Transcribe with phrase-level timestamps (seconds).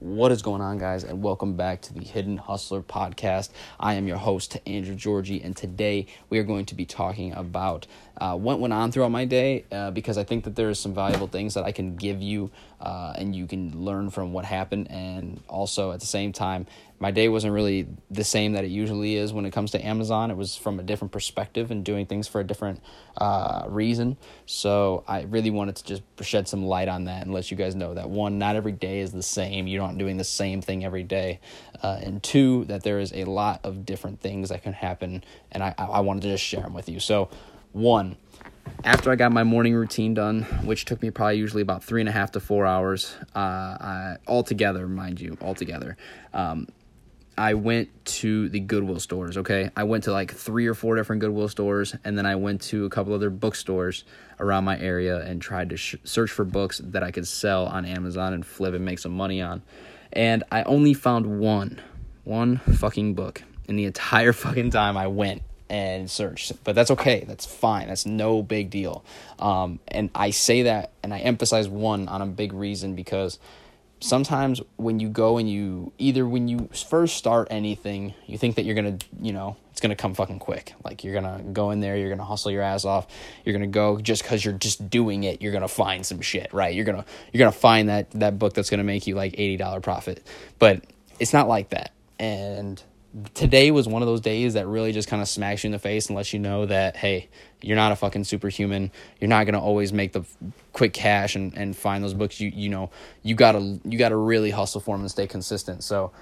[0.00, 3.50] What is going on, guys, and welcome back to the Hidden Hustler podcast.
[3.78, 7.86] I am your host, Andrew Georgie, and today we are going to be talking about
[8.18, 10.94] uh, what went on throughout my day uh, because I think that there are some
[10.94, 12.50] valuable things that I can give you
[12.80, 14.90] uh, and you can learn from what happened.
[14.90, 16.66] And also, at the same time,
[17.00, 20.30] my day wasn't really the same that it usually is when it comes to Amazon.
[20.30, 22.82] It was from a different perspective and doing things for a different
[23.16, 24.18] uh, reason.
[24.44, 27.74] So I really wanted to just shed some light on that and let you guys
[27.74, 29.66] know that one, not every day is the same.
[29.66, 31.40] You're not doing the same thing every day.
[31.82, 35.24] Uh, and two, that there is a lot of different things that can happen.
[35.52, 37.00] And I, I wanted to just share them with you.
[37.00, 37.30] So,
[37.72, 38.16] one,
[38.84, 42.08] after I got my morning routine done, which took me probably usually about three and
[42.08, 45.96] a half to four hours, uh, I, altogether, mind you, altogether,
[46.34, 46.66] um,
[47.40, 49.70] I went to the Goodwill stores, okay?
[49.74, 52.84] I went to like three or four different Goodwill stores, and then I went to
[52.84, 54.04] a couple other bookstores
[54.38, 57.86] around my area and tried to sh- search for books that I could sell on
[57.86, 59.62] Amazon and flip and make some money on.
[60.12, 61.80] And I only found one,
[62.24, 66.62] one fucking book in the entire fucking time I went and searched.
[66.62, 67.24] But that's okay.
[67.26, 67.88] That's fine.
[67.88, 69.02] That's no big deal.
[69.38, 73.38] Um, and I say that and I emphasize one on a big reason because
[74.00, 78.64] sometimes when you go and you either when you first start anything, you think that
[78.64, 80.74] you're gonna, you know, it's gonna come fucking quick.
[80.84, 83.06] Like you're gonna go in there, you're gonna hustle your ass off.
[83.44, 85.42] You're gonna go just because you're just doing it.
[85.42, 86.74] You're gonna find some shit, right?
[86.74, 89.80] You're gonna you're gonna find that that book that's gonna make you like eighty dollar
[89.80, 90.26] profit,
[90.58, 90.82] but
[91.18, 91.92] it's not like that.
[92.18, 92.82] And
[93.34, 95.78] today was one of those days that really just kind of smacks you in the
[95.78, 97.28] face and lets you know that hey
[97.62, 98.90] you're not a fucking superhuman.
[99.20, 100.24] You're not going to always make the
[100.72, 102.40] quick cash and, and find those books.
[102.40, 102.90] You you know
[103.22, 105.84] you gotta you gotta really hustle for them and stay consistent.
[105.84, 106.12] So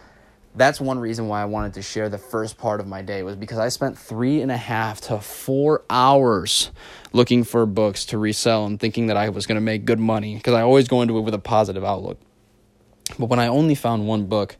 [0.54, 3.36] that's one reason why i wanted to share the first part of my day was
[3.36, 6.70] because i spent three and a half to four hours
[7.12, 10.36] looking for books to resell and thinking that i was going to make good money
[10.36, 12.18] because i always go into it with a positive outlook.
[13.18, 14.56] But when i only found one book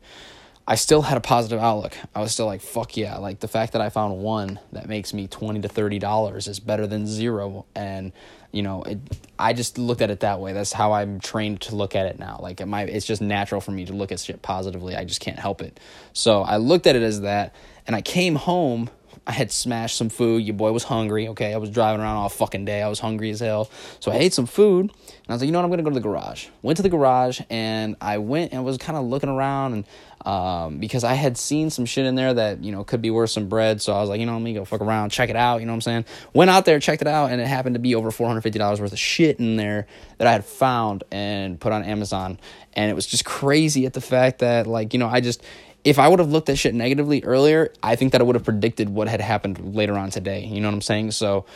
[0.70, 1.96] I still had a positive outlook.
[2.14, 3.16] I was still like, fuck yeah.
[3.16, 6.86] Like the fact that I found one that makes me 20 to $30 is better
[6.86, 7.64] than zero.
[7.74, 8.12] And,
[8.52, 8.98] you know, it,
[9.38, 10.52] I just looked at it that way.
[10.52, 12.38] That's how I'm trained to look at it now.
[12.42, 14.94] Like, it might, it's just natural for me to look at shit positively.
[14.94, 15.80] I just can't help it.
[16.12, 17.54] So I looked at it as that.
[17.86, 18.90] And I came home
[19.26, 20.42] I had smashed some food.
[20.42, 21.28] Your boy was hungry.
[21.28, 22.82] Okay, I was driving around all fucking day.
[22.82, 23.70] I was hungry as hell.
[24.00, 24.92] So I ate some food, and
[25.28, 25.64] I was like, you know what?
[25.64, 26.46] I'm gonna go to the garage.
[26.62, 29.84] Went to the garage, and I went and was kind of looking around, and
[30.28, 33.30] um, because I had seen some shit in there that you know could be worth
[33.30, 33.80] some bread.
[33.80, 35.60] So I was like, you know, let me go fuck around, check it out.
[35.60, 36.04] You know what I'm saying?
[36.34, 38.58] Went out there, checked it out, and it happened to be over four hundred fifty
[38.58, 39.86] dollars worth of shit in there
[40.18, 42.38] that I had found and put on Amazon.
[42.74, 45.42] And it was just crazy at the fact that like you know I just
[45.88, 48.44] if I would have looked at shit negatively earlier, I think that I would have
[48.44, 50.44] predicted what had happened later on today.
[50.44, 51.12] You know what I'm saying?
[51.12, 51.46] So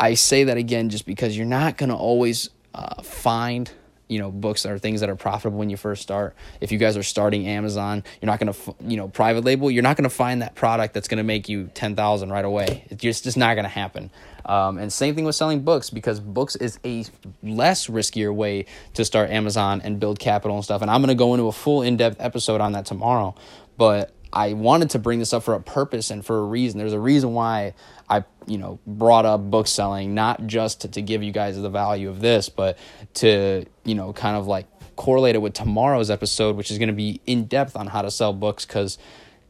[0.00, 3.70] I say that again just because you're not going to always uh, find
[4.10, 6.34] you know books or things that are profitable when you first start.
[6.60, 9.82] If you guys are starting amazon you're not going to you know private label you're
[9.82, 12.84] not going to find that product that's going to make you 10000 right away.
[12.90, 14.10] It's just, just not going to happen.
[14.44, 17.04] Um, and same thing with selling books because books is a
[17.42, 20.82] less riskier way to start amazon and build capital and stuff.
[20.82, 23.34] And i'm going to go into a full in-depth episode on that tomorrow.
[23.76, 26.78] But I wanted to bring this up for a purpose and for a reason.
[26.78, 27.74] There's a reason why
[28.08, 31.70] I, you know, brought up book selling, not just to, to give you guys the
[31.70, 32.78] value of this, but
[33.14, 36.94] to, you know, kind of like correlate it with tomorrow's episode, which is going to
[36.94, 38.98] be in depth on how to sell books because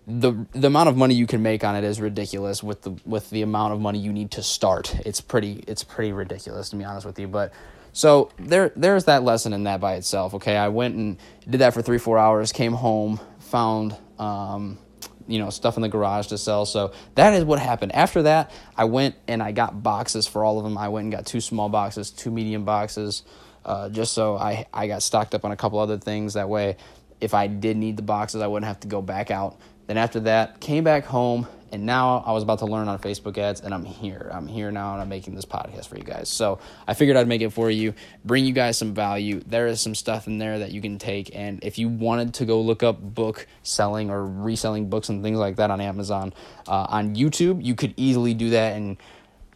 [0.06, 3.30] the the amount of money you can make on it is ridiculous with the with
[3.30, 4.94] the amount of money you need to start.
[5.06, 7.52] It's pretty it's pretty ridiculous to be honest with you, but
[7.92, 10.34] so there there's that lesson in that by itself.
[10.34, 11.18] Okay, I went and
[11.48, 14.78] did that for three four hours, came home, found um,
[15.26, 16.66] you know stuff in the garage to sell.
[16.66, 17.94] So that is what happened.
[17.94, 20.76] After that, I went and I got boxes for all of them.
[20.78, 23.22] I went and got two small boxes, two medium boxes,
[23.64, 26.34] uh, just so I I got stocked up on a couple other things.
[26.34, 26.76] That way,
[27.20, 29.58] if I did need the boxes, I wouldn't have to go back out.
[29.86, 33.38] Then after that, came back home, and now I was about to learn on Facebook
[33.38, 34.30] ads, and I'm here.
[34.32, 36.28] I'm here now, and I'm making this podcast for you guys.
[36.28, 37.94] So I figured I'd make it for you,
[38.24, 39.40] bring you guys some value.
[39.46, 42.44] There is some stuff in there that you can take, and if you wanted to
[42.44, 46.32] go look up book selling or reselling books and things like that on Amazon,
[46.68, 48.96] uh, on YouTube, you could easily do that and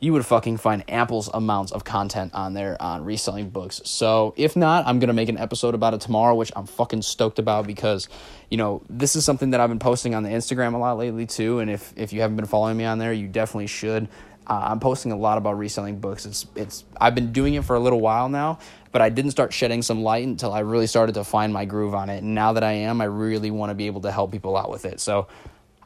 [0.05, 3.81] you would fucking find ample amounts of content on there on reselling books.
[3.87, 7.39] So if not, I'm gonna make an episode about it tomorrow, which I'm fucking stoked
[7.39, 8.11] about because,
[8.51, 11.25] you know, this is something that I've been posting on the Instagram a lot lately
[11.25, 11.61] too.
[11.61, 14.09] And if if you haven't been following me on there, you definitely should.
[14.47, 16.27] Uh, I'm posting a lot about reselling books.
[16.27, 18.59] It's it's I've been doing it for a little while now,
[18.93, 21.95] but I didn't start shedding some light until I really started to find my groove
[21.95, 22.19] on it.
[22.19, 24.69] And now that I am, I really want to be able to help people out
[24.69, 25.01] with it.
[25.01, 25.29] So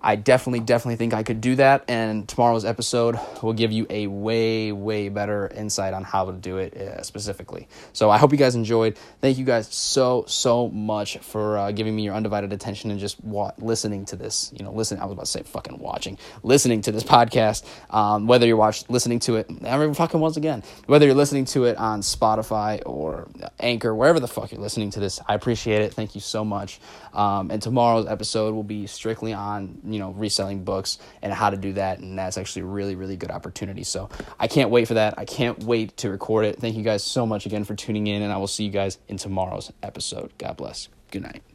[0.00, 1.84] I definitely, definitely think I could do that.
[1.88, 6.58] And tomorrow's episode will give you a way, way better insight on how to do
[6.58, 7.68] it uh, specifically.
[7.92, 8.96] So I hope you guys enjoyed.
[9.20, 13.22] Thank you guys so, so much for uh, giving me your undivided attention and just
[13.24, 14.52] wa- listening to this.
[14.56, 17.64] You know, listen, I was about to say fucking watching, listening to this podcast.
[17.90, 21.64] Um, whether you're watching, listening to it, every fucking once again, whether you're listening to
[21.64, 23.28] it on Spotify or
[23.58, 25.94] Anchor, wherever the fuck you're listening to this, I appreciate it.
[25.94, 26.80] Thank you so much.
[27.12, 31.56] Um, and tomorrow's episode will be strictly on you know reselling books and how to
[31.56, 33.84] do that and that's actually a really really good opportunity.
[33.84, 34.08] So
[34.38, 35.14] i can't wait for that.
[35.18, 36.60] I can't wait to record it.
[36.60, 38.98] Thank you guys so much again for tuning in and i will see you guys
[39.08, 40.32] in tomorrow's episode.
[40.38, 40.88] God bless.
[41.10, 41.47] Good night